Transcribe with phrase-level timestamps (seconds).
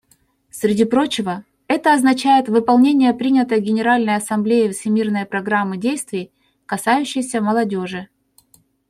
[0.49, 6.31] Среди прочего, это означает выполнение принятой Генеральной Ассамблеей Всемирной программы действий,
[6.65, 8.07] касающейся молодежи.